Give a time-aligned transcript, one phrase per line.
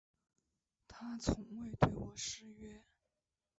[0.87, 2.83] 他从未对我失约